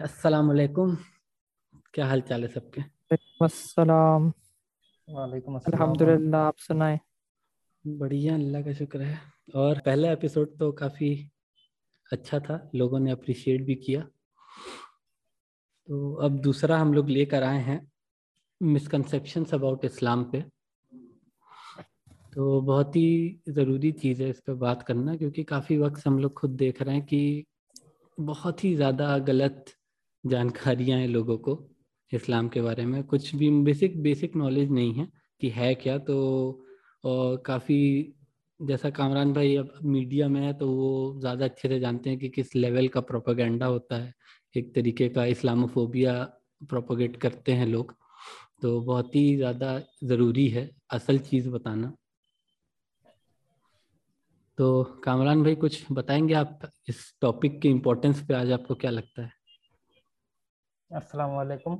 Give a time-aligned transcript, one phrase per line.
[0.00, 0.94] अस्सलाम वालेकुम
[1.94, 2.80] क्या हाल चाल है सबके?
[3.44, 4.26] अस्सलाम
[5.08, 6.98] वालेकुम अल्हम्दुलिल्लाह आप सुनाए।
[7.84, 9.18] बढ़िया अल्लाह का शुक्र है।
[9.54, 11.10] और पहला एपिसोड तो काफ़ी
[12.10, 14.02] अच्छा था लोगों ने अप्रिशिएट भी किया।
[15.88, 17.80] तो अब दूसरा हम लोग लेकर आए हैं
[18.60, 20.40] मिसकंसेप्शंस अबाउट इस्लाम पे।
[22.34, 23.08] तो बहुत ही
[23.48, 26.94] ज़रूरी चीज़ है इस पर बात करना क्योंकि काफ़ी वक्त हम लोग खुद देख रहे
[26.94, 27.44] हैं कि
[28.18, 29.74] बहुत ही ज़्यादा गलत
[30.24, 31.58] जानकारियाँ हैं लोगों को
[32.12, 35.06] इस्लाम के बारे में। कुछ भी बेसिक बेसिक नॉलेज नहीं है
[35.40, 36.16] कि है क्या तो
[37.04, 38.14] और काफ़ी,
[38.60, 42.28] जैसा कामरान भाई अब मीडिया में है तो वो ज़्यादा अच्छे से जानते हैं कि
[42.28, 44.12] किस लेवल का प्रोपागेंडा होता है।
[44.54, 46.14] एक तरीके का इस्लामोफोबिया
[46.62, 47.94] प्रोपोगेट करते हैं लोग
[48.62, 51.92] तो बहुत ही ज़्यादा ज़रूरी है असल चीज़ बताना।
[54.58, 58.34] तो कामरान भाई, कुछ बताएँगे आप इस टॉपिक के इम्पोर्टेंस पे?
[58.34, 59.32] आज आपको क्या लगता है?
[60.90, 61.74] अस्सलाम वालेकुम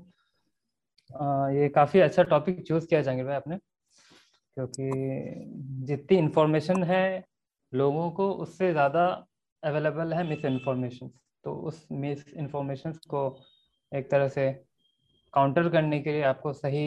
[1.53, 3.57] ये काफ़ी अच्छा टॉपिक चूज़ किया जाएँगे भाई आपने,
[4.57, 4.91] क्योंकि
[5.87, 7.25] जितनी इंफॉर्मेशन है
[7.73, 9.05] लोगों को, उससे ज़्यादा
[9.63, 11.11] अवेलेबल है मिस इन्फॉर्मेशन
[11.45, 13.23] तो उस मिस इन्फॉर्मेशन को
[13.93, 14.51] एक तरह से
[15.35, 16.85] काउंटर करने के लिए आपको सही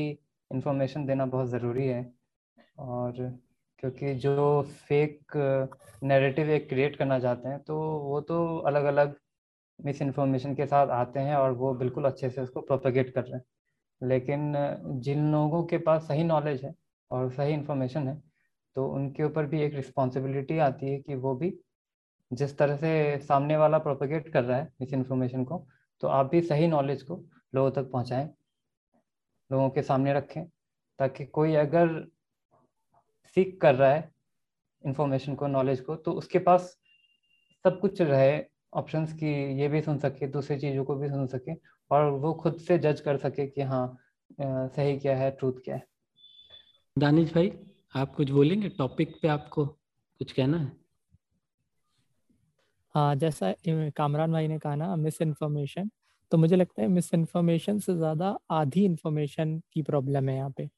[0.52, 2.04] इन्फॉर्मेशन देना बहुत ज़रूरी है।
[2.80, 3.12] और
[3.80, 5.38] क्योंकि जो फेक
[6.04, 9.16] नैरेटिव एक क्रिएट करना चाहते हैं तो वो तो अलग अलग
[9.86, 13.36] मिस इन्फॉर्मेशन के साथ आते हैं और वो बिल्कुल अच्छे से उसको प्रोपेगेट कर रहे
[13.36, 13.44] हैं।
[14.02, 14.54] लेकिन
[15.02, 16.74] जिन लोगों के पास सही नॉलेज है
[17.12, 18.22] और सही इन्फॉर्मेशन है
[18.76, 21.54] तो उनके ऊपर भी एक रिस्पॉन्सिबिलिटी आती है कि वो भी
[22.32, 25.66] जिस तरह से सामने वाला प्रोपेगेट कर रहा है मिस इन्फॉर्मेशन को
[26.04, 27.24] तो आप भी सही नॉलेज को
[27.56, 28.30] लोगों तक पहुँचाएँ,
[29.50, 30.46] लोगों के सामने रखें,
[31.00, 31.88] ताकि कोई अगर
[33.38, 34.10] सीख कर रहा है
[34.84, 36.76] इंफॉर्मेशन को नॉलेज को तो उसके पास
[37.66, 38.38] सब कुछ रहे
[38.74, 41.54] ऑप्शंस की ये भी सुन सके दूसरी चीज़ों को भी सुन सके
[41.92, 43.98] और वो खुद से जज कर सके कि हाँ
[44.42, 45.84] सही क्या है ट्रूथ क्या है।
[46.98, 47.52] दानिश भाई
[47.96, 48.70] आप कुछ बोलेंगे?
[48.70, 50.72] टॉपिक पे आपको कुछ कहना है?
[52.96, 55.90] हाँ जैसा कामरान भाई ने कहा ना मिस इन्फॉर्मेशन
[56.32, 60.70] तो मुझे लगता है मिस इन्फॉर्मेशन से ज़्यादा आधी इन्फॉर्मेशन की प्रॉब्लम है यहाँ पे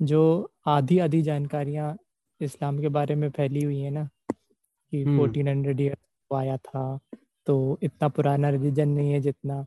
[0.00, 0.22] जो
[0.66, 1.96] आधी आधी जानकारियाँ
[2.40, 5.96] इस्लाम के बारे में फैली हुई है ना कि फोर्टीन हंड्रेड ईयर
[6.30, 6.84] आया था
[7.46, 9.66] तो इतना पुराना रिलीजन नहीं है जितना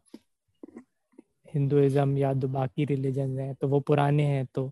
[1.54, 4.72] हिंदुइज्म या तो बाकी रिलीजन है तो वो पुराने हैं तो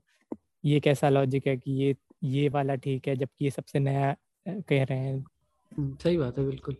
[0.66, 4.16] ये कैसा लॉजिक है कि ये ये वाला ठीक है जबकि ये सबसे नया
[4.48, 5.26] कह रहे हैं?
[5.78, 6.76] हम्म, सही बात है बिल्कुल।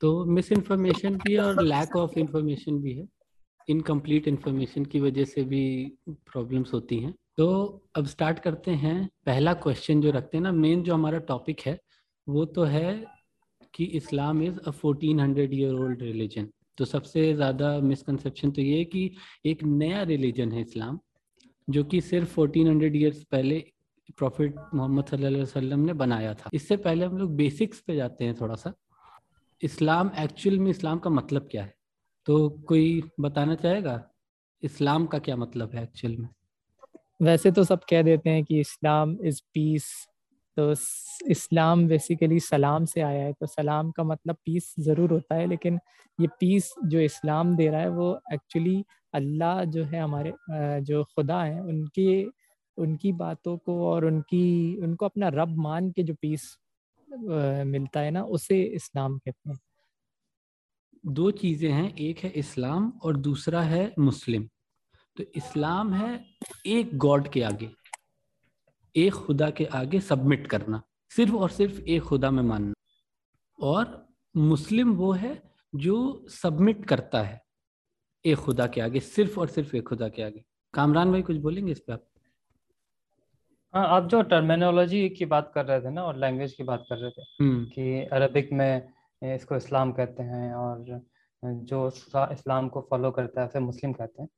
[0.00, 3.08] तो मिस इन्फॉर्मेशन भी और लैक ऑफ़ इंफॉर्मेशन भी है।
[3.68, 7.46] इनकम्प्लीट इन्फॉर्मेशन की वजह से भी प्रॉब्लम्स होती हैं। तो
[7.96, 11.80] अब स्टार्ट करते हैं। पहला क्वेश्चन जो रखते हैं ना मेन जो हमारा टॉपिक है
[12.28, 13.04] वो तो है
[13.74, 18.78] कि Islam is a fourteen hundred year old religion तो सबसे ज़्यादा मिसकंसेप्शन तो ये
[18.78, 19.10] है कि
[19.46, 20.98] एक नया रिलीजन है इस्लाम,
[21.68, 23.58] जो कि सिर्फ़ फोर्टीन हंड्रेड ईयर्स पहले
[24.18, 28.34] प्रॉफिट मोहम्मद सल्लल्लाहु वसल्लम ने बनाया था। इससे पहले हम लोग बेसिक्स पे जाते हैं
[28.40, 28.72] थोड़ा सा।
[29.62, 31.74] इस्लाम एक्चुअल में इस्लाम का मतलब क्या है?
[32.26, 34.02] तो कोई बताना चाहेगा?
[34.62, 36.28] इस्लाम का क्या मतलब है एक्चुअल में?
[37.20, 39.86] वैसे तो सब कह देते हैं कि इस्लाम इज़ पीस
[40.56, 40.70] तो
[41.30, 45.78] इस्लाम बेसिकली सलाम से आया है। तो सलाम का मतलब पीस ज़रूर होता है, लेकिन
[46.18, 50.32] ये पीस जो इस्लाम दे रहा है, वो एक्चुअली अल्लाह जो है हमारे
[50.82, 52.24] जो खुदा हैं, उनके,
[52.78, 56.56] उनकी बातों को और उनकी, उनको अपना रब मान के जो पीस
[57.08, 59.58] मिलता है ना, उसे इस्लाम कहते हैं।
[61.04, 64.48] दो चीज़ें हैं, एक है इस्लाम और दूसरा है मुस्लिम।
[65.16, 66.24] तो इस्लाम है
[66.66, 67.68] एक गॉड के आगे।
[68.96, 70.82] एक खुदा के आगे सबमिट करना
[71.12, 72.72] सिर्फ़ और सिर्फ़ एक खुदा में मानना।
[73.58, 75.40] और मुस्लिम वो है
[75.74, 77.40] जो सबमिट करता है
[78.24, 80.44] एक खुदा के आगे सिर्फ़ और सिर्फ़ एक खुदा के आगे।
[80.74, 82.04] कामरान भाई कुछ बोलेंगे इस पे आप?
[83.74, 86.96] हाँ आप जो टर्मिनोलॉजी की बात कर रहे थे ना और लैंग्वेज की बात कर
[86.96, 88.88] रहे थे हम्म। कि अरबिक में
[89.22, 90.84] इसको इस्लाम कहते हैं और
[91.42, 91.88] जो
[92.32, 94.28] इस्लाम को फॉलो करता है उसे मुस्लिम कहते हैं।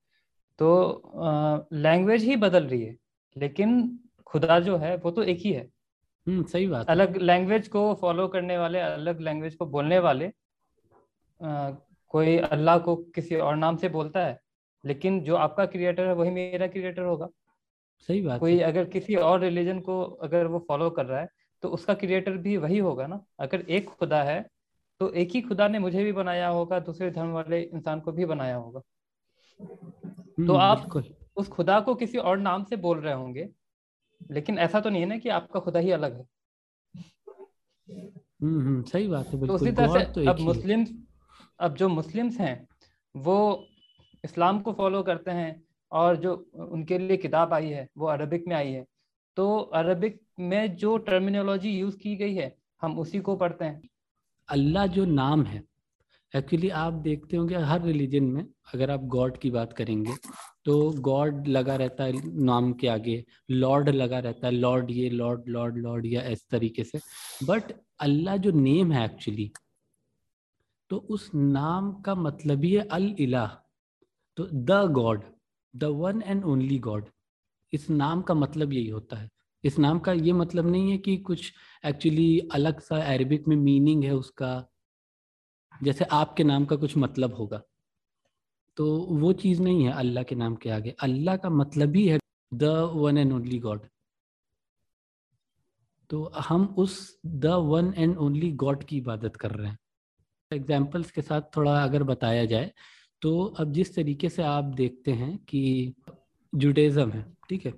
[0.58, 2.96] तो लैंग्वेज ही बदल रही है
[3.37, 3.99] लेकिन
[4.34, 5.69] खुदा जो है वो तो एक ही है।
[6.26, 10.26] हम्म सही बात अलग लैंग्वेज को फॉलो करने वाले अलग लैंग्वेज को बोलने वाले
[11.40, 11.70] आ,
[12.10, 14.38] कोई अल्लाह को किसी और नाम से बोलता है
[14.84, 17.28] लेकिन जो आपका क्रिएटर है वही मेरा क्रिएटर होगा।
[18.08, 21.28] सही बात कोई। अगर किसी और रिलीजन को अगर वो फॉलो कर रहा है
[21.62, 24.40] तो उसका क्रिएटर भी वही होगा ना। अगर एक खुदा है
[25.00, 28.25] तो एक ही खुदा ने मुझे भी बनाया होगा दूसरे धर्म वाले इंसान को भी
[28.25, 28.80] बनाया होगा।
[29.60, 30.96] तो हम्म, आप
[31.37, 33.48] उस खुदा को किसी और नाम से बोल रहे होंगे
[34.31, 36.26] लेकिन ऐसा तो नहीं है ना कि आपका खुदा ही अलग है।
[38.43, 40.84] हम्म, हम्म सही बात है तो उसी तरह से तो अब मुस्लिम
[41.61, 42.69] अब जो मुस्लिम्स हैं
[43.14, 43.69] वो
[44.25, 45.62] इस्लाम को फॉलो करते हैं
[45.93, 48.84] और जो उनके लिए किताब आई है वो अरबिक में आई है।
[49.37, 53.82] तो अरबिक में जो टर्मिनोलॉजी यूज़ की गई है हम उसी को पढ़ते हैं।
[54.49, 55.62] अल्लाह जो नाम है
[56.34, 58.44] एक्चुअली आप देखते होंगे हर रिलीजन में,
[58.75, 60.12] अगर आप गॉड की बात करेंगे
[60.64, 65.48] तो गॉड लगा रहता है नाम के आगे लॉर्ड लगा रहता है लॉर्ड ये लॉर्ड
[65.48, 67.00] लॉर्ड लॉर्ड या इस तरीके से।
[67.42, 69.50] बट अल्लाह जो नेम है एक्चुअली
[70.90, 73.54] तो उस नाम का मतलब ही है अल इलाह
[74.37, 75.22] तो the God
[75.75, 77.08] the one and only God
[77.72, 79.28] इस नाम का मतलब यही होता है।
[79.64, 81.52] इस नाम का ये मतलब नहीं है कि कुछ
[81.84, 84.52] एक्चुअली अलग सा अरबिक में मीनिंग है उसका
[85.75, 87.61] जैसे आपके नाम का कुछ मतलब होगा।
[88.76, 92.19] तो वो चीज़ नहीं है अल्लाह के नाम के आगे। अल्लाह का मतलब ही है
[92.53, 93.87] the one and only God
[96.11, 99.79] तो हम उस the one and only God की इबादत कर रहे हैं।
[100.50, 102.71] एग्जाम्पल्स के साथ थोड़ा अगर बताया जाए
[103.23, 105.94] तो अब जिस तरीके से आप देखते हैं कि
[106.53, 107.73] जुडेज़म है, ठीक है?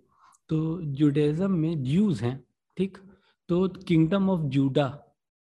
[0.51, 2.43] तो जुडेज़म में ज्यूज हैं,
[2.77, 2.99] ठीक?
[3.49, 4.87] तो किंगडम ऑफ़ जूडा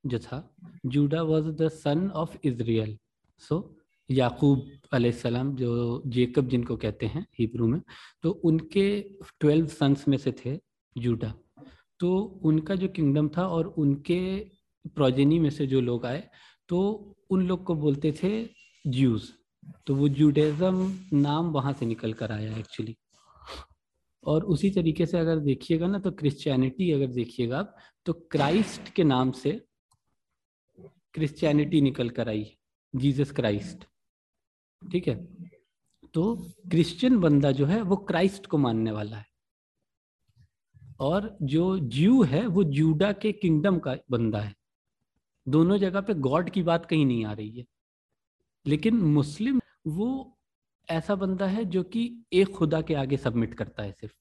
[0.05, 0.39] जो था
[0.87, 2.97] Judah was the son of Israel
[3.43, 3.59] so
[4.11, 7.81] याकूब अलैहिस्सलाम जो जेकब जिनको कहते हैं हिब्रू में
[8.23, 8.89] तो उनके
[9.41, 10.59] ट्वेल्व सन्स में से थे
[10.97, 11.33] जूडा
[12.01, 12.11] तो
[12.45, 14.21] उनका जो किंगडम था और उनके
[14.97, 16.23] प्रोजेनी में से जो लोग आए
[16.69, 16.81] तो
[17.31, 18.33] उन लोग को बोलते थे
[18.85, 19.33] ज्यूज
[19.87, 20.81] तो वो जूडेज़म
[21.15, 22.97] नाम वहाँ से निकल कर आया एक्चुअली
[24.25, 29.05] और उसी तरीके से अगर देखिएगा ना तो क्रिश्चियनिटी अगर देखिएगा आप तो क्राइस्ट के
[29.05, 29.61] नाम से
[31.15, 32.57] क्रिश्चियनिटी निकल कर आई
[32.97, 33.85] जीसस क्राइस्ट
[34.93, 35.29] ठीक है?
[36.15, 36.37] तो
[36.71, 39.27] क्रिश्चियन बंदा जो है, वो क्राइस्ट को मानने वाला है।
[41.01, 44.55] और जो ज्यू है, वो जूडा के किंगडम का बंदा है।
[45.49, 47.65] दोनों जगह पे गॉड की बात कहीं नहीं आ रही है।
[48.67, 50.39] लेकिन मुस्लिम वो
[50.91, 54.15] ऐसा बंदा है जो कि एक खुदा के आगे सबमिट करता है सिर्फ़।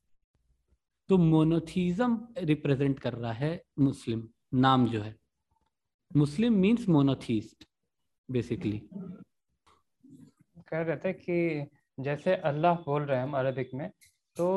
[1.10, 5.23] तो मोनोथीज्म रिप्रेजेंट कर रहा है मुस्लिम नाम जो है।
[6.16, 7.66] मुस्लिम मींस मोनोथीस्ट
[8.32, 8.82] बेसिकली
[10.70, 11.68] कह रहे थे कि
[11.98, 13.90] जैसे अल्लाह बोल रहे हैं हम अरबिक में
[14.38, 14.48] तो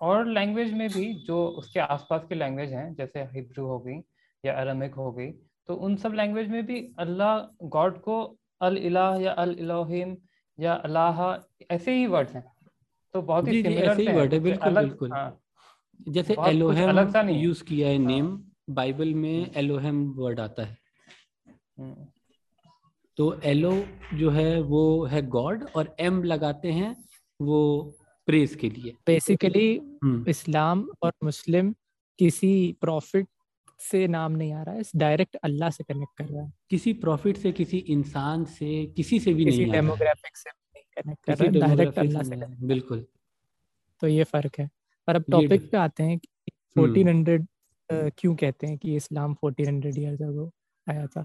[0.00, 3.96] और लैंग्वेज में भी जो उसके आसपास की लैंग्वेज हैं जैसे हिब्रू हो गई
[4.44, 5.30] या अरमिक हो गई
[5.68, 8.18] तो उन सब लैंग्वेज में भी अल्लाह गॉड को
[8.60, 10.16] अल इलाह या अल इलाहिम
[10.58, 11.20] या अल्लाह
[11.70, 12.44] ऐसे ही वर्ड्स हैं।
[13.14, 15.40] तो बहुत ही सिमिलर ऐसे ही वर्ड है बिल्कुल अलग, बिल्कुल। हाँ,
[16.08, 20.85] जैसे एलोहेम यूज़ किया है नेम हाँ, बाइबल में एलोहेम वर्ड आता है।
[23.16, 23.84] तो एलो
[24.14, 27.04] जो है वो है गॉड और एम लगाते हैं
[27.40, 27.82] वो
[28.26, 31.74] प्रेस के लिए। बेसिकली हम्म। इस्लाम और मुस्लिम
[32.18, 33.28] किसी प्रॉफिट
[33.80, 37.36] से नाम नहीं आ रहा है डायरेक्ट अल्लाह से कनेक्ट कर रहा है। किसी प्रॉफिट
[37.36, 41.68] से किसी इंसान से किसी से भी किसी नहीं डेमोग्राफिक से नहीं कनेक्ट कर रहा
[41.68, 43.06] है डायरेक्ट अल्लाह से बिल्कुल।
[44.00, 44.70] तो ये फ़र्क है।
[45.06, 46.28] पर अब टॉपिक पे आते हैं कि
[46.78, 47.46] 1400
[47.92, 50.52] हम्म। क्यों कहते हैं कि इस्लाम 1400 इयर्स अगो
[50.88, 51.24] आया था?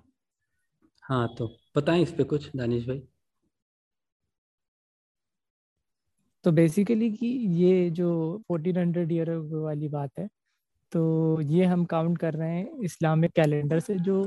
[1.04, 3.02] हाँ तो बताएँ इस पे कुछ दानिश भाई।
[6.46, 8.10] तो बेसिकली कि ये जो
[8.50, 10.28] 1400 ईयर वाली बात है
[10.92, 14.24] तो ये हम काउंट कर रहे हैं इस्लामिक कैलेंडर से जो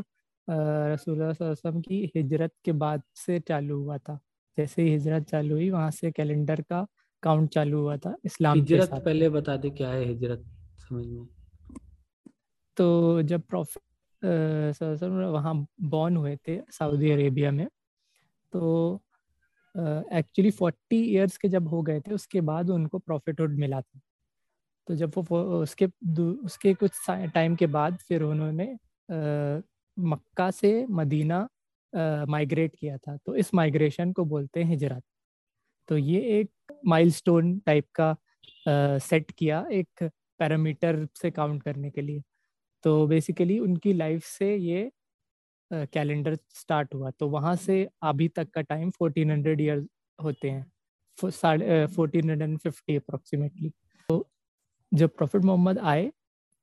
[0.49, 4.19] रसूल की हिजरत के बाद से चालू हुआ था।
[4.59, 6.87] जैसे ही हिजरत चालू हुई वहाँ से कैलेंडर का
[7.23, 10.45] काउंट चालू हुआ था इस्लाम हिजरत पहले बता दे क्या है हिजरत
[10.79, 11.27] समझ में?
[12.77, 13.83] तो जब प्रॉफिट
[14.25, 17.67] वहाँ बॉर्न हुए थे सऊदी अरेबिया में।
[18.53, 19.01] तो
[19.75, 24.01] एक्चुअली फोर्टी ईयर्स के जब हो गए थे, उसके बाद उनको प्रॉफिटहुड मिला था।
[24.89, 25.87] तो जब वो उसके
[26.45, 28.67] उसके कुछ टाइम के बाद फिर उन्होंने
[29.97, 31.49] मक्का से मदीना
[32.29, 35.03] माइग्रेट किया था। तो इस माइग्रेशन को बोलते हैं हिजरत।
[35.89, 38.17] तो ये एक माइलस्टोन टाइप का
[39.01, 40.03] सेट किया एक
[40.41, 42.23] पैरामीटर से काउंट करने के लिए।
[42.85, 44.91] तो बेसिकली उनकी लाइफ से ये
[45.71, 49.87] कैलेंडर स्टार्ट हुआ। तो वहाँ से अभी तक का टाइम फोर्टीन हंड्रेड ईयर
[50.19, 50.67] होते हैं।
[51.19, 53.71] Fourteen hundred and fifty approximately
[54.09, 54.27] तो
[54.93, 56.11] जब प्रॉफिट मोहम्मद आए,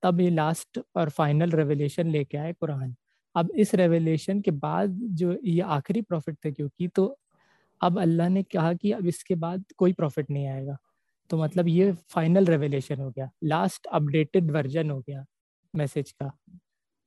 [0.03, 2.95] तब ये लास्ट और फाइनल रेवलेशन लेके आए कुरान।
[3.35, 7.05] अब इस रेवलेशन के बाद जो ये आखिरी प्रॉफिट थे क्योंकि तो
[7.81, 10.77] अब अल्लाह ने कहा कि अब इसके बाद कोई प्रॉफिट नहीं आएगा।
[11.29, 15.25] तो मतलब ये फाइनल रेवलेशन हो गया। लास्ट अपडेटेड वर्जन हो गया।
[15.73, 16.31] मैसेज का।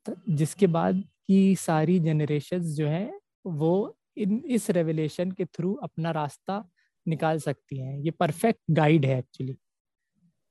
[0.06, 6.10] तो जिसके बाद की सारी जनरेशन जो है वो इन इस रेवलेशन के थ्रू अपना
[6.10, 6.64] रास्ता
[7.06, 9.56] निकाल सकती हैं। ये परफेक्ट गाइड है एक्चुअली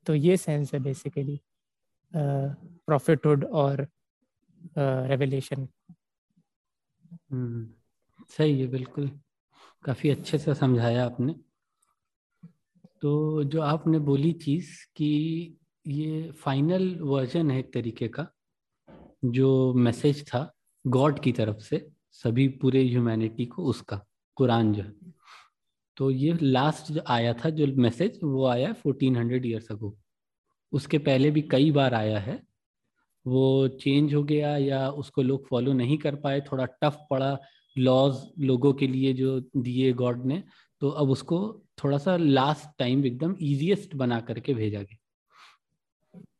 [0.07, 1.39] तो ये सेंस है बेसिकली
[2.11, 3.87] प्रॉफिटहुड और
[4.77, 5.67] रेवलेशन
[7.31, 7.67] हम्म,
[8.29, 9.09] सही है बिल्कुल।
[9.83, 11.35] काफ़ी अच्छे से समझाया आपने।
[13.01, 15.09] तो जो आपने बोली चीज़ कि
[15.85, 18.27] ये फाइनल वर्जन है एक तरीके का,
[19.25, 20.51] जो मैसेज था
[20.85, 23.99] गॉड की तरफ़ से सभी पूरे ह्यूमैनिटी को उसका,
[24.37, 24.93] कुरान जो है।
[25.97, 29.95] तो ये लास्ट जो आया था, जो मैसेज वो आया फोर्टीन हंड्रेड ईयर्स अगो
[30.73, 32.41] उसके पहले भी कई बार आया है।
[33.25, 37.37] वो चेंज हो गया या उसको लोग फॉलो नहीं कर पाए, थोड़ा टफ पड़ा
[37.75, 40.43] लॉज लोगों के लिए जो दिए गॉड ने
[40.81, 41.39] तो अब उसको
[41.83, 44.97] थोड़ा सा लास्ट टाइम एकदम इजीएस्ट बना करके भेजा गया।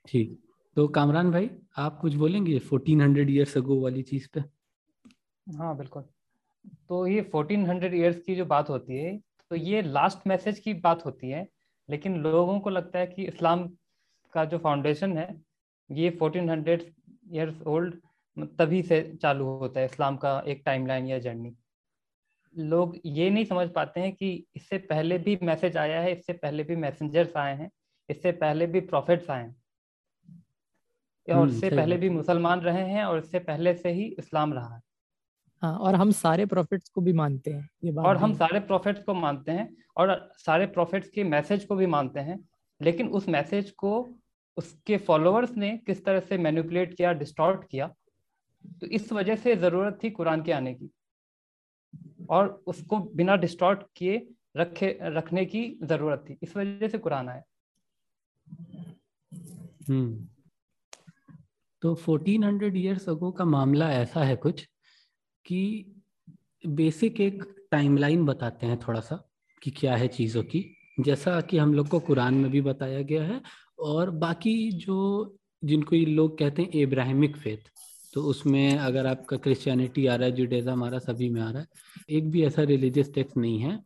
[0.05, 0.39] ठीक।
[0.77, 4.43] तो कामरान भाई, आप कुछ बोलेंगे फोर्टीन हंड्रेड ईयर्स अगो वाली चीज़ पे?
[5.47, 6.03] हाँ बिल्कुल।
[6.89, 9.17] तो ये फोर्टीन हंड्रेड ईयर्स की जो बात होती है
[9.51, 11.47] तो ये लास्ट मैसेज की बात होती है,
[11.89, 13.67] लेकिन लोगों को लगता है कि इस्लाम
[14.33, 15.41] का जो फाउंडेशन है,
[15.89, 16.83] ये फोर्टीन हंड्रेड
[17.33, 17.95] ईयर्स ओल्ड
[18.57, 21.55] तभी से चालू होता है इस्लाम का एक टाइमलाइन या जर्नी
[22.55, 26.63] लोग ये नहीं समझ पाते हैं कि इससे पहले भी मैसेज आया है, इससे पहले
[26.63, 27.69] भी मैसेंजर्स आए हैं,
[28.09, 29.55] इससे पहले भी प्रॉफिट्स आए हैं।
[31.27, 34.75] और हम्म, इससे पहले भी मुसलमान रहे हैं और इससे पहले से ही इस्लाम रहा
[34.75, 34.81] है।
[35.61, 39.03] हाँ और हम सारे प्रॉफिट्स को भी मानते हैं ये बात और हम सारे प्रॉफिट्स
[39.03, 42.39] को मानते हैं और सारे प्रॉफिट्स के मैसेज को भी मानते हैं
[42.81, 43.93] लेकिन उस मैसेज को
[44.57, 47.87] उसके फॉलोअर्स ने किस तरह से मैनिपुलेट किया डिस्टॉर्ट किया
[48.81, 50.89] तो इस वजह से ज़रूरत थी कुरान के आने की।
[52.29, 54.27] और उसको बिना डिस्टॉर्ट किए
[54.57, 57.43] रखे रखने की ज़रूरत थी इस वजह से कुरान आया।
[59.89, 60.27] हम्म।
[61.83, 64.61] तो 1400 हंड्रेड ईयर्स अगो का मामला ऐसा है कुछ
[65.45, 65.61] कि
[66.65, 69.15] बेसिक एक टाइमलाइन बताते हैं थोड़ा सा
[69.61, 70.63] कि क्या है चीज़ों की।
[70.99, 73.41] जैसा कि हम लोग को कुरान में भी बताया गया है
[73.79, 74.97] और बाकी जो
[75.63, 77.69] जिनको ये लोग कहते हैं इब्राहिमिक फेथ
[78.13, 81.49] तो उसमें अगर आपका क्रिश्चियनिटी आ रहा है जुडेज़म आ रहा है, सभी में आ
[81.51, 81.67] रहा है,
[82.09, 83.79] एक भी ऐसा रिलीजियस टेक्स्ट नहीं है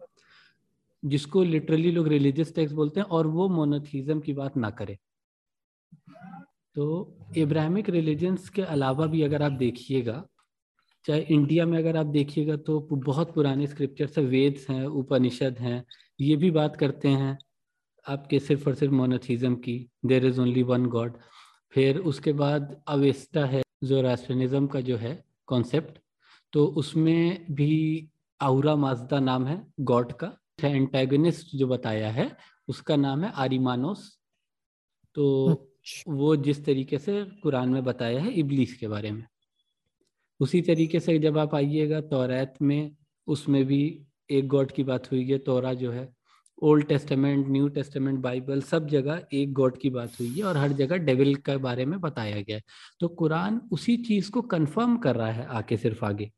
[1.04, 4.98] जिसको लिटरली लोग रिलीजियस टेक्स्ट बोलते हैं और वो मोनोथीज़म की बात ना करे।
[6.78, 6.86] तो
[7.38, 10.24] इब्राहिमिक रिलीजन्स के अलावा भी अगर आप देखिएगा,
[11.06, 15.84] चाहे इंडिया में अगर आप देखिएगा तो बहुत पुराने स्क्रिप्चर्स है वेद्स हैं उपनिषद हैं,
[16.20, 17.38] ये भी बात करते हैं
[18.06, 21.18] आपके सिर्फ़ और सिर्फ़ मोनोथीज्म की। There is only one God
[21.74, 26.00] फिर उसके बाद अवेस्टा है जो राष्ट्रनिज्म का जो है कॉन्सेप्ट
[26.54, 30.32] तो उसमें भी आउरा माजदा नाम है गॉड का।
[30.64, 32.36] एंटेगनिस्ट जो बताया है,
[32.68, 34.06] उसका नाम है आरिमानोस
[35.16, 35.66] तो अच्छा।
[36.08, 39.24] वो जिस तरीके से कुरान में बताया है इबलीस के बारे में।
[40.39, 42.91] उसी तरीके से जब आप आइएगा तौरात में,
[43.27, 46.13] उसमें भी एक गॉड की बात हुई है, तोरा जो है,
[46.62, 50.72] old testament, new testament, Bible, सब जगह एक गॉड की बात हुई है और हर
[50.72, 52.63] जगह डेविल के बारे में बताया गया है।
[53.00, 56.32] तो कुरान उसी चीज़ को कंफर्म कर रहा है आके सिर्फ़ आगे।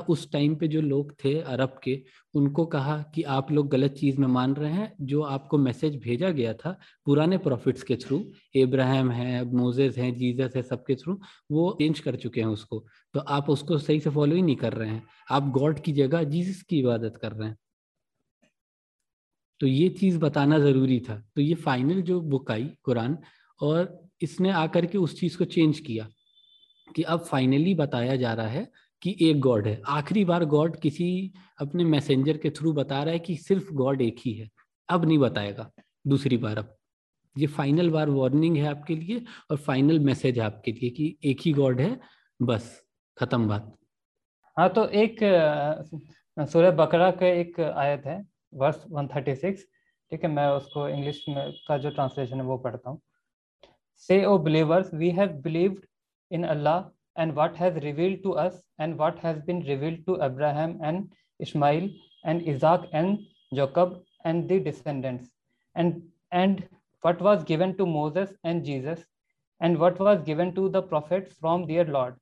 [0.00, 2.02] उस टाइम पे जो लोग थे अरब के,
[2.34, 6.30] उनको कहा कि आप लोग गलत चीज़ में मान रहे हैं, जो आपको मैसेज भेजा
[6.30, 11.20] गया था पुराने प्रॉफिट्स के थ्रू इब्राहिम है मोजेस है जीसस है, सबके थ्रू
[11.50, 12.84] वो चेंज कर चुके हैं उसको।
[13.14, 16.22] तो आप उसको सही से फॉलो ही नहीं कर रहे हैं। आप गॉड की जगह
[16.24, 17.56] जीसस की इबादत कर रहे हैं।
[19.60, 23.18] तो ये चीज़ बताना ज़रूरी था। तो ये फाइनल जो बुक आई, कुरान,
[23.60, 26.08] और इसने आकर के उस चीज़ को चेंज किया
[26.96, 28.70] कि अब फाइनली बताया जा रहा है
[29.02, 33.18] कि एक गॉड है। आखिरी बार गॉड किसी अपने मैसेंजर के थ्रू बता रहा है
[33.18, 34.48] कि सिर्फ़ गॉड एक ही है।
[34.88, 35.70] अब नहीं बताएगा।
[36.06, 36.76] दूसरी बार अब।
[37.36, 41.40] ये फाइनल बार वार्निंग है आपके लिए और फाइनल मैसेज है आपके लिए कि एक
[41.40, 41.98] ही गॉड है,
[42.40, 42.82] बस,
[43.16, 43.72] खत्म बात।
[44.56, 45.18] हाँ तो एक
[46.36, 48.22] सूर्य बकरा का एक आयत है,
[48.54, 49.64] वर्स 136
[50.12, 53.00] ठीक है, मैं उसको इंग्लिश में, का जो ट्रांसलेशन है वो पढ़ता हूँ।
[53.96, 55.84] Say O believers we have believed
[56.30, 56.80] in Allah
[57.15, 61.89] and what has revealed to us and what has been revealed to Abraham and Ishmael
[62.25, 63.19] and Isaac and
[63.53, 65.29] Jacob and the descendants
[65.75, 66.01] and
[66.31, 66.67] and
[67.01, 69.03] what was given to Moses and Jesus
[69.61, 72.15] and what was given to the prophets from their Lord.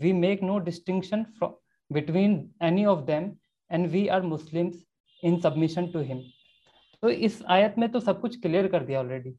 [0.00, 1.54] We make no distinction from,
[1.90, 3.38] between any of them
[3.70, 4.84] and we are Muslims
[5.22, 6.22] in submission to him.
[7.02, 9.34] तो इस आयत में तो सब कुछ clear कर दिया already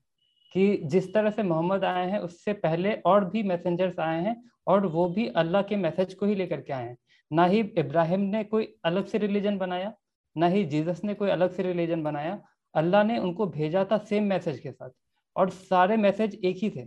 [0.54, 4.86] कि जिस तरह से मोहम्मद आए हैं, उससे पहले और भी मैसेंजर्स आए हैं और
[4.86, 6.96] वो भी अल्लाह के मैसेज को ही लेकर के आए हैं।
[7.30, 9.92] ना ही इब्राहिम ने कोई अलग से रिलीजन बनाया,
[10.36, 12.38] ना ही जीसस ने कोई अलग से रिलीजन बनाया,
[12.74, 14.90] अल्लाह ने उनको भेजा था सेम मैसेज के साथ
[15.36, 16.84] और सारे मैसेज एक ही थे।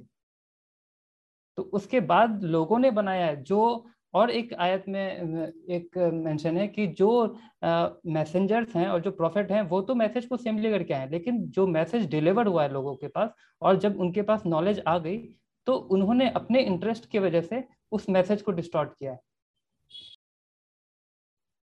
[1.57, 3.85] तो उसके बाद लोगों ने बनाया जो
[4.17, 7.09] और एक आयत में एक मेंशन है कि जो
[7.63, 11.41] मैसेंजर्स हैं और जो प्रॉफिट हैं, वो तो मैसेज को सेम लेकर के आए लेकिन
[11.49, 13.29] जो मैसेज डिलीवर हुआ है लोगों के पास
[13.61, 15.17] और जब उनके पास नॉलेज आ गई
[15.67, 19.19] तो उन्होंने अपने इंटरेस्ट की वजह से उस मैसेज को डिस्टॉर्ट किया है।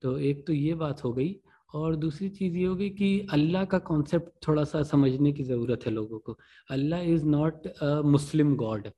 [0.02, 1.34] तो एक तो ये बात हो गई
[1.74, 5.92] और दूसरी चीज़ ये होगी कि अल्लाह का कॉन्सेप्ट थोड़ा सा समझने की ज़रूरत है
[5.92, 6.36] लोगों को।
[6.70, 7.68] Allah is not
[8.06, 8.88] Muslim God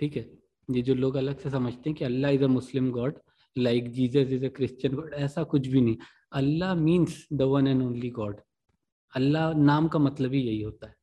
[0.00, 0.22] ठीक है?
[0.70, 3.18] ये जो लोग अलग से समझते हैं कि Allah is a Muslim God,
[3.58, 5.96] like Jesus is a Christian God, ऐसा कुछ भी नहीं।
[6.32, 8.40] Allah means the one and only God.
[9.16, 10.94] अल्लाह नाम का मतलब ही यही होता है।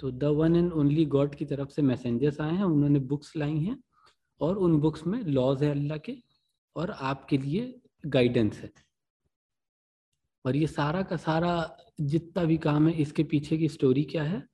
[0.00, 3.58] तो the one and only God की तरफ़ से मैसेंजर्स आए हैं, उन्होंने बुक्स लाई
[3.58, 3.82] हैं,
[4.40, 6.16] और उन बुक्स में लॉज है अल्लाह के,
[6.76, 8.72] और आपके लिए गाइडेंस है।
[10.46, 14.46] और ये सारा का सारा, जितना भी काम है, इसके पीछे की स्टोरी क्या है?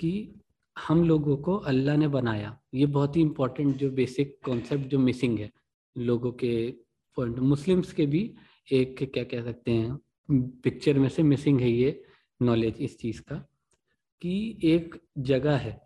[0.00, 0.40] कि
[0.76, 5.38] हम लोगों को अल्लाह ने बनाया। ये बहुत ही इम्पोर्टेंट जो बेसिक कॉन्सेप्ट जो मिसिंग
[5.38, 5.50] है।
[5.96, 6.70] लोगों के
[7.16, 8.34] पॉइंट मुस्लिम्स के भी
[8.72, 12.02] एक क्या कह सकते हैं पिक्चर में से मिसिंग है ये
[12.40, 13.36] नॉलेज इस चीज़ का
[14.22, 15.80] कि एक जगह है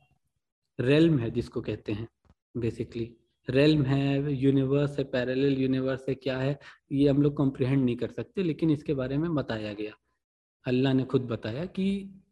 [0.79, 2.09] रेलम है जिसको कहते हैं
[2.57, 3.15] बेसिकली
[3.49, 6.59] रेलम है यूनिवर्स है पैरेलल यूनिवर्स है, क्या है,
[6.93, 9.93] ये हम लोग कॉम्प्रिहेंड नहीं कर सकते, लेकिन इसके बारे में बताया गया।
[10.67, 11.87] अल्लाह ने खुद बताया कि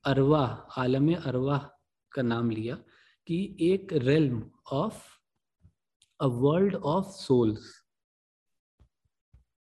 [0.05, 1.59] अरवाह, आलम अरवाह
[2.17, 2.75] का नाम लिया
[3.29, 4.43] कि एक realm
[4.73, 5.03] of
[6.21, 7.73] a world of souls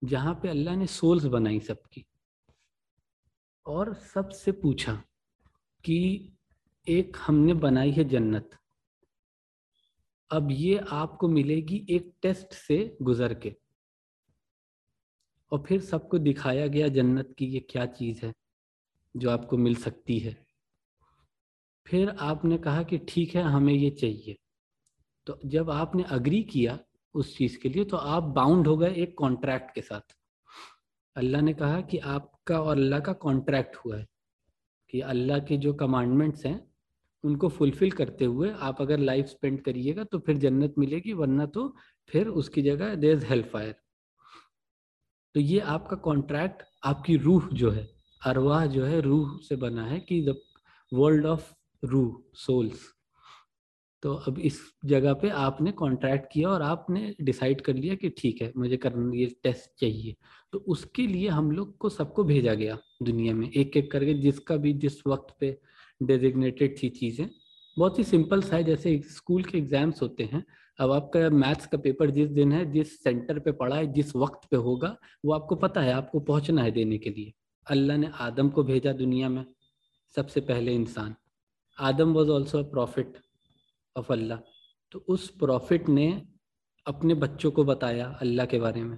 [0.03, 2.05] जहाँ पे अल्लाह ने सोल्स बनाई सबकी।
[3.65, 4.93] और सबसे पूछा
[5.83, 5.97] कि
[6.87, 8.49] एक हमने बनाई है जन्नत,
[10.31, 13.55] अब ये आपको मिलेगी एक टेस्ट से गुजर के।
[15.51, 18.33] और फिर सबको दिखाया गया जन्नत की ये क्या चीज़ है
[19.15, 20.44] जो आपको मिल सकती है।
[21.87, 24.35] फिर आपने कहा कि ठीक है, हमें ये चाहिए।
[25.27, 26.77] तो जब आपने अग्री किया
[27.15, 30.15] उस चीज़ के लिए तो आप बाउंड हो गए एक कॉन्ट्रैक्ट के साथ।
[31.15, 34.05] अल्लाह ने कहा कि आपका और अल्लाह का कॉन्ट्रैक्ट हुआ है
[34.93, 36.59] कि अल्लाह के जो कमांडमेंट्स हैं,
[37.23, 41.75] उनको फुलफिल करते हुए आप अगर लाइफ स्पेंड करिएगा तो फिर जन्नत मिलेगी, वरना तो
[42.09, 43.75] फिर उसकी जगह देर इज़ हेल्प फायर
[45.35, 47.87] तो ये आपका कॉन्ट्रैक्ट आपकी रूह जो है,
[48.21, 50.35] अरवाह जो है, रूह से बना है कि द
[50.91, 51.53] वर्ल्ड ऑफ़
[51.83, 52.93] रूह सोल्स।
[54.03, 58.41] तो अब इस जगह पे आपने कॉन्ट्रैक्ट किया और आपने डिसाइड कर लिया कि ठीक
[58.41, 60.15] है, मुझे करना, ये टेस्ट चाहिए।
[60.51, 64.55] तो उसके लिए हम लोग को सबको भेजा गया दुनिया में एक एक करके, जिसका
[64.57, 65.57] भी, जिस वक्त पे
[66.03, 67.27] डेजिग्नेटेड थी चीज़ें।
[67.77, 70.45] बहुत ही सिंपल सा है, जैसे स्कूल के एग्ज़ाम्स होते हैं,
[70.79, 74.47] अब आपका मैथ्स का पेपर जिस दिन है, जिस सेंटर पे पड़ा है, जिस वक्त
[74.51, 77.33] पे होगा, वो आपको पता है, आपको पहुँचना है देने के लिए।
[77.67, 79.45] अल्लाह ने आदम को भेजा दुनिया में,
[80.15, 81.15] सबसे पहले इंसान।
[81.77, 83.17] Adam was also prophet
[83.95, 84.37] of Allah
[84.91, 86.27] तो उस प्रॉफिट ने
[86.85, 88.97] अपने बच्चों को बताया अल्लाह के बारे में।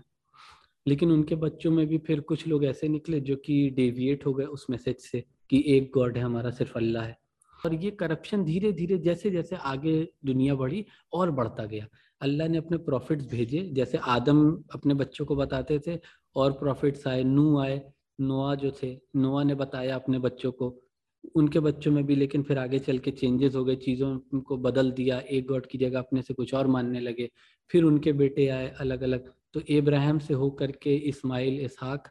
[0.86, 4.46] लेकिन उनके बच्चों में भी फिर कुछ लोग ऐसे निकले जो कि डेविएट हो गए
[4.46, 7.18] उस मैसेज से कि एक गॉड है, हमारा सिर्फ़ अल्लाह है।
[7.66, 11.88] और ये करप्शन धीरे धीरे जैसे जैसे आगे दुनिया बढ़ी और बढ़ता गया।
[12.22, 16.00] अल्लाह ने अपने प्रॉफिट्स भेजे, जैसे आदम अपने बच्चों को बताते थे
[16.36, 17.82] और प्रॉफिट्स आए नू आए
[18.22, 20.76] नोआ जो थे नोआ ने बताया अपने बच्चों को।
[21.36, 24.92] उनके बच्चों में भी, लेकिन फिर आगे चल के चेंजेस हो गए, चीज़ों को बदल
[24.92, 27.30] दिया, एक गॉड की जगह अपने से कुछ और मानने लगे,
[27.72, 32.08] फिर उनके बेटे आए अलग अलग तो इब्राहिम से होकर के इस्माइल इसहाक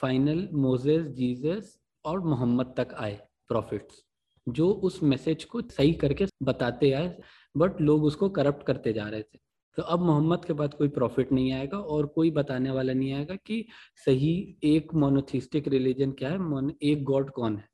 [0.00, 4.02] फाइनल मोजेस जीसस और मोहम्मद तक आए प्रॉफिट्स
[4.46, 7.16] जो उस मैसेज को सही करके बताते आए
[7.54, 9.38] बट लोग उसको करप्ट करते जा रहे थे।
[9.78, 13.34] तो अब मोहम्मद के बाद कोई प्रॉफिट नहीं आएगा और कोई बताने वाला नहीं आएगा
[13.36, 13.64] कि
[14.06, 14.32] सही
[14.64, 17.68] एक मोनोथिस्टिक रिलीजन क्या है एक गॉड कौन है।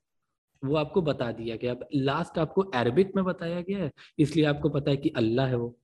[0.64, 4.90] वो आपको बता दिया गया। लास्ट आपको अरबिक में बताया गया है, इसलिए आपको पता
[4.90, 5.74] है कि अल्लाह है वो।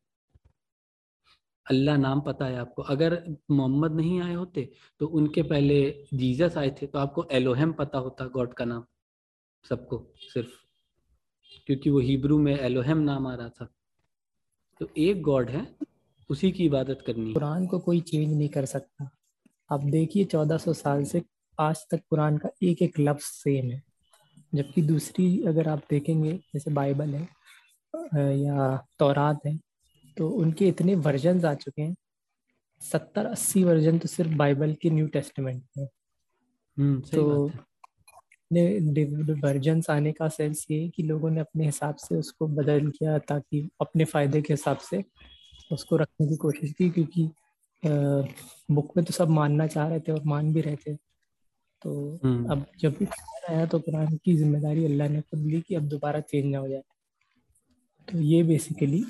[1.67, 6.71] अल्लाह नाम पता है आपको। अगर मोहम्मद नहीं आए होते तो उनके पहले जीजस आए
[6.83, 8.85] थे तो आपको एलोहम पता होता गॉड का नाम।
[9.65, 10.51] सबको, सिर्फ़।
[11.67, 13.69] क्योंकि वो हिब्रू में एलोहम नाम आ रहा था।
[14.81, 15.67] तो एक गॉड है,
[16.31, 19.11] उसी की इबादत करनी कुरान को कोई चेंज नहीं कर सकता।
[19.71, 21.23] आप देखिए 1400 साल से
[21.59, 23.83] आज तक कुरान का एक एक लफ्ज सेम है।
[24.53, 27.29] जबकि दूसरी अगर आप देखेंगे जैसे बाइबल है
[28.39, 29.57] या तौरात है
[30.17, 31.95] तो उनके इतने वर्जन आ चुके हैं।
[32.83, 35.85] सत्तर अस्सी वर्जन तो सिर्फ़ बाइबल के न्यू टेस्टमेंट में।
[36.77, 37.51] हम्म, तो
[39.43, 43.69] वर्जन आने का सेंस ये कि लोगों ने अपने हिसाब से उसको बदल किया ताकि
[43.81, 45.03] अपने फ़ायदे के हिसाब से
[45.73, 47.29] उसको रखने की कोशिश की क्योंकि
[48.75, 50.97] बुक में तो सब मानना चाह रहे थे और मान भी रहे थे।
[51.83, 51.93] तो
[52.25, 53.07] हम्म। अब जब भी
[53.51, 56.69] आया तो कुरान की ज़िम्मेदारी अल्लाह ने खुद ली कि अब दोबारा चेंज ना हो
[56.69, 56.83] जाए।
[58.09, 59.05] तो ये बेसिकली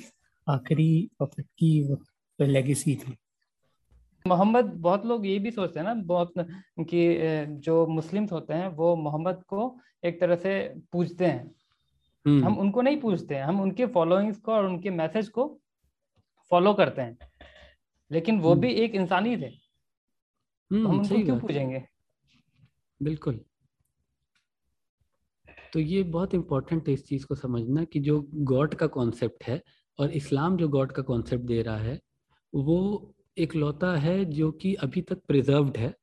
[0.46, 1.96] आखिरी प्रॉफिट की
[2.38, 3.16] लेगेसी थी।
[4.24, 7.02] मोहम्मद बहुत लोग ये भी सोचते हैं ना बहुत कि
[7.60, 10.52] जो मुस्लिम्स होते हैं वो मोहम्मद को एक तरह से
[10.92, 11.44] पूछते हैं।
[12.26, 15.46] हम्म। हम उनको नहीं पूछते हैं हम उनके फॉलोइंग्स को और उनके मैसेज को
[16.50, 17.18] फॉलो करते हैं।
[18.10, 21.82] लेकिन वो हम्म। भी एक इंसानी थे। तो हम उनको क्यों पूछेंगे
[23.00, 23.40] बिल्कुल।
[25.72, 29.62] तो ये बहुत इंपॉर्टेंट है इस चीज़ को समझना कि जो गॉड का कॉन्सेप्ट है
[29.98, 32.00] और इस्लाम जो गॉड का कॉन्सेप्ट दे रहा है
[32.52, 32.78] वो
[33.38, 35.94] एक लौता है जो कि अभी तक प्रिजर्व्ड है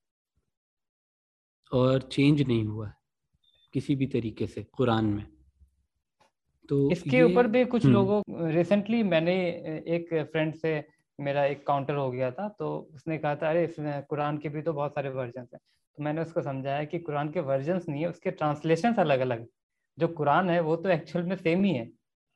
[1.71, 2.95] और चेंज नहीं हुआ है
[3.73, 5.25] किसी भी तरीके से कुरान में।
[6.69, 9.35] तो इसके ऊपर भी कुछ हम्म। लोगों रिसेंटली मैंने
[9.95, 10.83] एक फ्रेंड से
[11.19, 14.61] मेरा एक काउंटर हो गया था तो उसने कहा था अरे इसमें कुरान के भी
[14.61, 15.59] तो बहुत सारे वर्जन हैं।
[15.97, 19.45] तो मैंने उसको समझाया कि कुरान के वर्जन नहीं है उसके ट्रांसलेशन अलग अलग
[19.97, 21.85] जो कुरान है वो तो एक्चुअल में सेम ही है।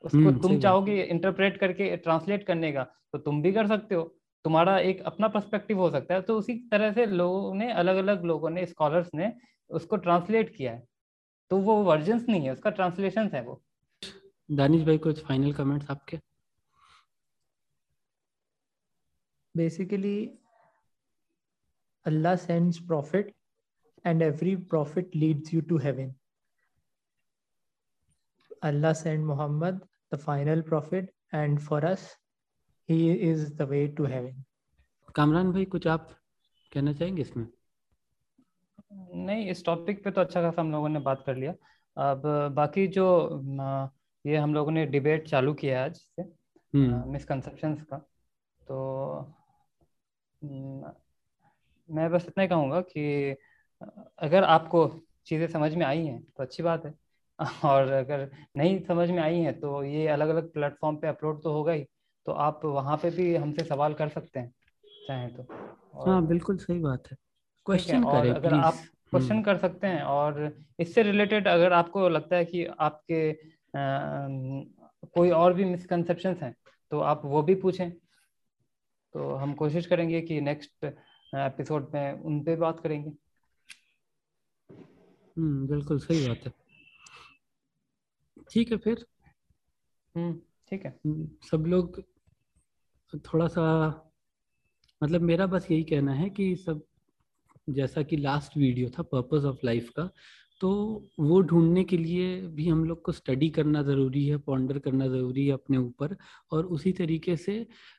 [0.04, 4.04] उसको हम्म, तुम चाहोगे इंटरप्रेट करके ट्रांसलेट करने का तो तुम भी कर सकते हो।
[4.46, 8.24] तुम्हारा एक अपना पर्सपेक्टिव हो सकता है। तो उसी तरह से लोगों ने अलग अलग
[8.24, 9.32] लोगों ने स्कॉलर्स ने
[9.70, 10.84] उसको ट्रांसलेट किया है।
[11.52, 13.62] तो वो वर्जन नहीं है उसका ट्रांसलेशन है वो।
[14.50, 16.18] दानिश भाई कुछ फाइनल कमेंट्स आपके?
[19.56, 20.18] Basically
[22.06, 23.34] Allah sends prophet
[24.06, 26.14] and every prophet leads you to heaven
[28.64, 32.16] Allah sent Muhammad, the final prophet, and for us,
[32.90, 34.34] he is the way to heaven.
[35.16, 36.08] Kamran भाई कुछ आप
[36.72, 37.46] कहना चाहेंगे इसमें
[39.26, 41.54] नहीं इस टॉपिक पे तो अच्छा खासा हम लोगों ने बात कर लिया
[41.98, 42.22] अब
[42.56, 43.08] बाकी जो
[44.26, 46.24] ये हम लोगों ने डिबेट चालू किया आज से
[46.74, 47.98] मिसकंसेप्शंस हम्म। का
[48.62, 48.78] तो
[51.90, 53.36] मैं बस इतना ही कहूँगा कि
[54.20, 54.88] अगर आपको
[55.26, 56.94] चीज़ें समझ में आई हैं तो अच्छी बात है।
[57.66, 61.54] और अगर नहीं समझ में आई है तो ये अलग अलग प्लेटफॉर्म पे अपलोड तो
[61.54, 61.86] होगा ही
[62.26, 64.54] तो आप वहाँ पे भी हमसे सवाल कर सकते हैं
[65.08, 65.44] चाहे तो।
[66.06, 67.18] हाँ बिल्कुल सही बात है।
[67.66, 68.74] क्वेश्चन करें अगर आप
[69.10, 74.28] क्वेश्चन हम्म। कर सकते हैं और इससे रिलेटेड अगर आपको लगता है कि आपके आ,
[75.16, 76.56] कोई और भी मिसकनसेप्शन हैं
[76.92, 77.92] तो आप वो भी पूछें।
[79.16, 80.86] तो हम कोशिश करेंगे कि नेक्स्ट
[81.34, 83.12] एपिसोड में उन पे बात करेंगे।
[85.38, 86.52] हम्म बिल्कुल सही बात है।
[88.52, 89.06] ठीक है फिर।
[90.16, 90.34] हम्म
[90.70, 92.04] ठीक है। हम्म, सब लोग
[93.26, 93.64] थोड़ा सा
[95.04, 96.82] मतलब मेरा बस यही कहना है कि सब
[97.70, 100.10] जैसा कि लास्ट वीडियो था पर्पस ऑफ़ लाइफ का
[100.62, 100.70] तो
[101.20, 105.46] वो ढूँढने के लिए भी हम लोग को स्टडी करना ज़रूरी है पॉन्डर करना ज़रूरी
[105.48, 106.16] है अपने ऊपर
[106.52, 107.56] और उसी तरीके से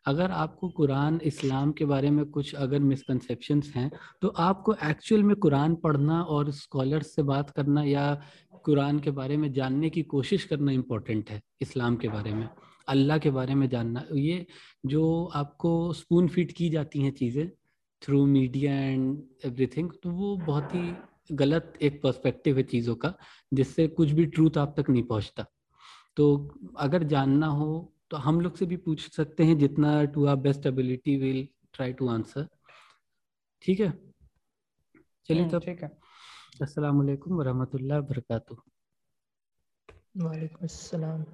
[0.06, 3.90] अगर आपको कुरान, इस्लाम के बारे में कुछ अगर मिसकनसेप्शंस हैं
[4.22, 8.06] तो आपको एक्चुअल में कुरान पढ़ना और स्कॉलर्स से बात करना या
[8.64, 12.48] कुरान के बारे में जानने की कोशिश करना इम्पोर्टेंट है, इस्लाम के बारे में,
[12.88, 14.46] अल्लाह के बारे में जानना। ये
[14.86, 17.48] जो आपको स्पून फिट की जाती हैं चीज़ें
[18.02, 20.92] थ्रू मीडिया एंड एवरीथिंग तो वो बहुत ही
[21.30, 23.14] गलत एक पर्सपेक्टिव है चीज़ों का
[23.52, 25.44] जिससे कुछ भी ट्रूथ आप तक नहीं पहुँचता।
[26.16, 26.24] तो
[26.78, 27.68] अगर जानना हो
[28.10, 31.92] तो हम लोग से भी पूछ सकते हैं जितना to our best ability will try
[31.92, 32.48] to answer
[33.62, 33.90] ठीक है?
[35.28, 35.90] चलिए हम्म, तब। ठीक है।
[36.62, 38.62] अस्सलाम वालेकुम वरहमतुल्लाह वबरकातुहू।
[40.24, 41.24] वालेकुम अस्सलाम।